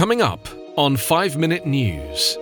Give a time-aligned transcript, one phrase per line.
[0.00, 2.38] Coming up on 5 Minute News.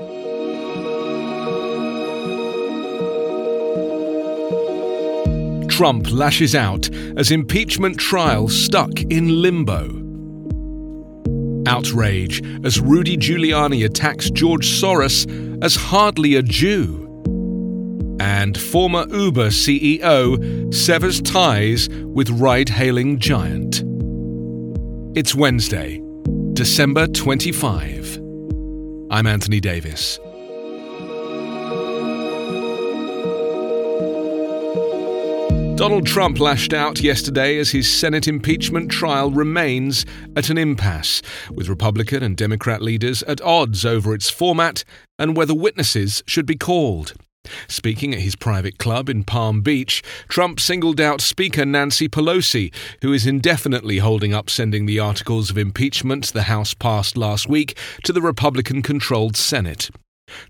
[5.69, 9.89] Trump lashes out as impeachment trial stuck in limbo.
[11.69, 15.27] Outrage as Rudy Giuliani attacks George Soros
[15.61, 17.09] as hardly a Jew.
[18.21, 23.83] And former Uber CEO severs ties with ride hailing giant.
[25.17, 26.01] It's Wednesday,
[26.59, 28.17] December 25.
[29.13, 30.19] I'm Anthony Davis.
[35.77, 41.69] Donald Trump lashed out yesterday as his Senate impeachment trial remains at an impasse, with
[41.69, 44.83] Republican and Democrat leaders at odds over its format
[45.17, 47.15] and whether witnesses should be called.
[47.69, 52.73] Speaking at his private club in Palm Beach, Trump singled out Speaker Nancy Pelosi,
[53.03, 57.77] who is indefinitely holding up sending the articles of impeachment the House passed last week
[58.05, 59.91] to the Republican controlled Senate.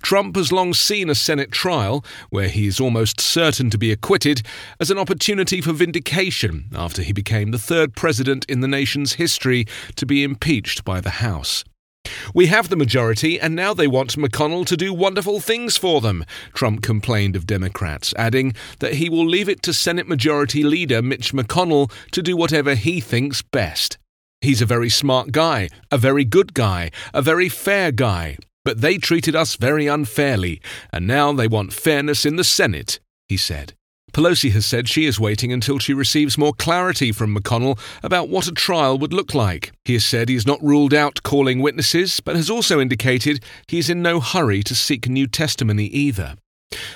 [0.02, 4.42] Trump has long seen a Senate trial, where he is almost certain to be acquitted,
[4.80, 9.66] as an opportunity for vindication after he became the third president in the nation's history
[9.94, 11.64] to be impeached by the House.
[12.34, 16.24] We have the majority, and now they want McConnell to do wonderful things for them,
[16.54, 21.32] Trump complained of Democrats, adding that he will leave it to Senate Majority Leader Mitch
[21.32, 23.98] McConnell to do whatever he thinks best.
[24.40, 28.98] He's a very smart guy, a very good guy, a very fair guy, but they
[28.98, 30.60] treated us very unfairly,
[30.92, 33.74] and now they want fairness in the Senate, he said.
[34.18, 38.48] Pelosi has said she is waiting until she receives more clarity from McConnell about what
[38.48, 39.70] a trial would look like.
[39.84, 43.78] He has said he has not ruled out calling witnesses, but has also indicated he
[43.78, 46.34] is in no hurry to seek new testimony either.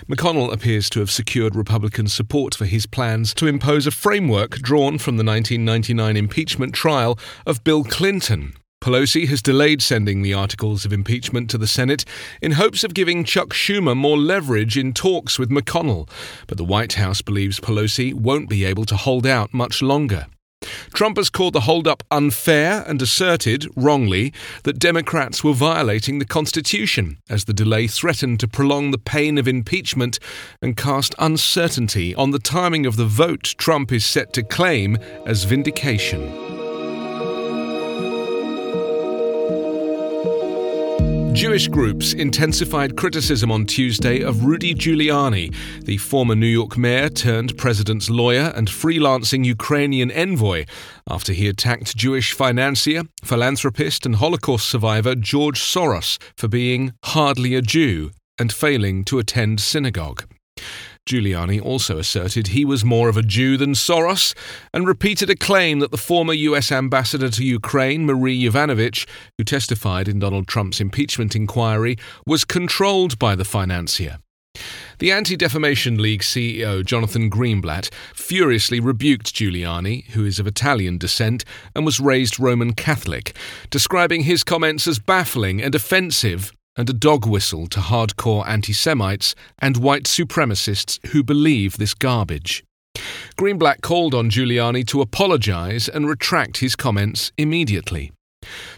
[0.08, 4.98] McConnell appears to have secured Republican support for his plans to impose a framework drawn
[4.98, 7.16] from the 1999 impeachment trial
[7.46, 12.04] of Bill Clinton, Pelosi has delayed sending the articles of impeachment to the Senate
[12.42, 16.08] in hopes of giving Chuck Schumer more leverage in talks with McConnell,
[16.48, 20.26] but the White House believes Pelosi won't be able to hold out much longer.
[20.92, 24.32] Trump has called the holdup unfair and asserted, wrongly,
[24.64, 29.46] that Democrats were violating the Constitution as the delay threatened to prolong the pain of
[29.46, 30.18] impeachment
[30.60, 35.44] and cast uncertainty on the timing of the vote Trump is set to claim as
[35.44, 36.61] vindication.
[41.32, 47.56] Jewish groups intensified criticism on Tuesday of Rudy Giuliani, the former New York mayor turned
[47.56, 50.66] president's lawyer and freelancing Ukrainian envoy,
[51.08, 57.62] after he attacked Jewish financier, philanthropist, and Holocaust survivor George Soros for being hardly a
[57.62, 60.24] Jew and failing to attend synagogue.
[61.06, 64.34] Giuliani also asserted he was more of a Jew than Soros
[64.72, 66.70] and repeated a claim that the former U.S.
[66.70, 71.96] ambassador to Ukraine, Marie Yovanovitch, who testified in Donald Trump's impeachment inquiry,
[72.26, 74.18] was controlled by the financier.
[74.98, 81.44] The Anti Defamation League CEO Jonathan Greenblatt furiously rebuked Giuliani, who is of Italian descent
[81.74, 83.36] and was raised Roman Catholic,
[83.70, 89.34] describing his comments as baffling and offensive and a dog whistle to hardcore anti Semites
[89.58, 92.64] and white supremacists who believe this garbage.
[93.36, 98.12] Greenblatt called on Giuliani to apologize and retract his comments immediately.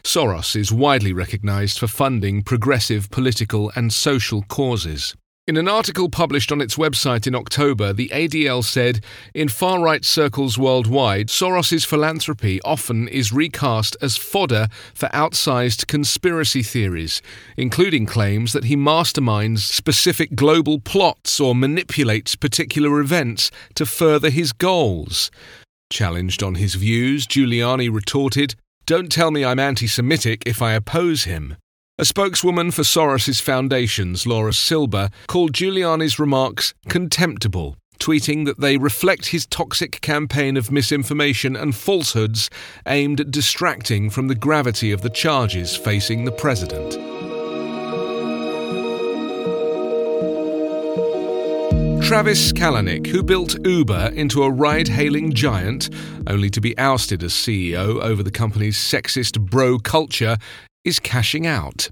[0.02, 5.14] Soros is widely recognized for funding progressive political and social causes.
[5.46, 10.02] In an article published on its website in October, the ADL said In far right
[10.02, 17.20] circles worldwide, Soros's philanthropy often is recast as fodder for outsized conspiracy theories,
[17.58, 24.50] including claims that he masterminds specific global plots or manipulates particular events to further his
[24.50, 25.30] goals.
[25.90, 28.54] Challenged on his views, Giuliani retorted,
[28.86, 31.56] Don't tell me I'm anti Semitic if I oppose him.
[31.96, 39.26] A spokeswoman for Soros's foundations, Laura Silber, called Giuliani's remarks contemptible, tweeting that they reflect
[39.26, 42.50] his toxic campaign of misinformation and falsehoods
[42.88, 46.94] aimed at distracting from the gravity of the charges facing the president.
[52.02, 55.90] Travis Kalanick, who built Uber into a ride hailing giant,
[56.26, 60.36] only to be ousted as CEO over the company's sexist bro culture,
[60.84, 61.90] is cashing out.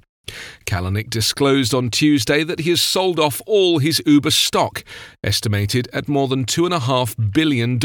[0.67, 4.85] Kalanick disclosed on Tuesday that he has sold off all his Uber stock,
[5.23, 7.79] estimated at more than $2.5 billion,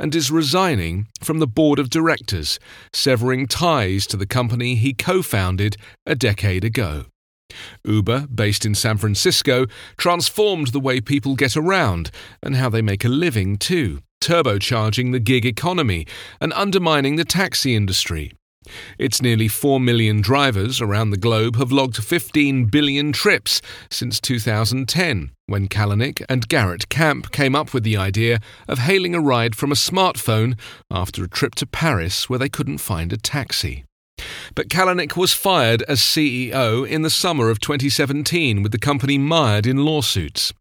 [0.00, 2.58] and is resigning from the board of directors,
[2.92, 5.76] severing ties to the company he co founded
[6.06, 7.06] a decade ago.
[7.84, 9.66] Uber, based in San Francisco,
[9.96, 12.10] transformed the way people get around
[12.42, 16.06] and how they make a living too, turbocharging the gig economy
[16.40, 18.32] and undermining the taxi industry.
[18.98, 25.30] Its nearly 4 million drivers around the globe have logged 15 billion trips since 2010,
[25.46, 29.72] when Kalanick and Garrett Camp came up with the idea of hailing a ride from
[29.72, 30.58] a smartphone
[30.90, 33.84] after a trip to Paris where they couldn't find a taxi.
[34.54, 39.66] But Kalanick was fired as CEO in the summer of 2017 with the company mired
[39.66, 40.52] in lawsuits.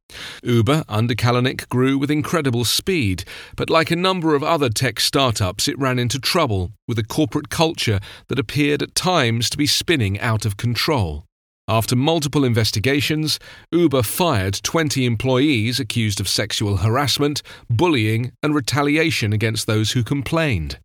[0.41, 3.23] Uber under Kalanick grew with incredible speed,
[3.55, 7.49] but like a number of other tech startups, it ran into trouble with a corporate
[7.49, 7.99] culture
[8.29, 11.25] that appeared at times to be spinning out of control.
[11.67, 13.39] After multiple investigations,
[13.71, 20.79] Uber fired 20 employees accused of sexual harassment, bullying, and retaliation against those who complained.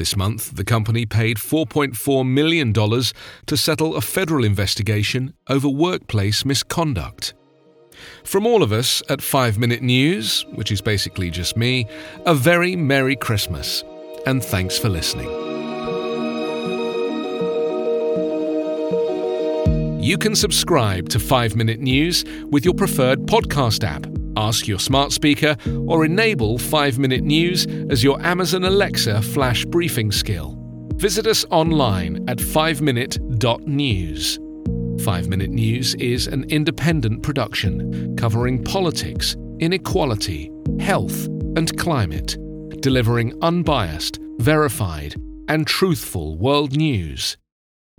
[0.00, 7.34] This month, the company paid $4.4 million to settle a federal investigation over workplace misconduct.
[8.24, 11.86] From all of us at 5 Minute News, which is basically just me,
[12.24, 13.84] a very Merry Christmas,
[14.24, 15.28] and thanks for listening.
[20.02, 24.06] You can subscribe to 5 Minute News with your preferred podcast app
[24.40, 25.54] Ask your smart speaker
[25.86, 30.56] or enable 5 Minute News as your Amazon Alexa flash briefing skill.
[30.94, 34.38] Visit us online at 5minute.news.
[35.04, 40.50] 5 Minute News is an independent production covering politics, inequality,
[40.80, 41.26] health,
[41.56, 42.38] and climate,
[42.80, 45.16] delivering unbiased, verified,
[45.48, 47.36] and truthful world news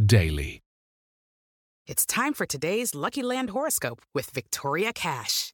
[0.04, 0.64] daily.
[1.86, 5.54] It's time for today's Lucky Land horoscope with Victoria Cash.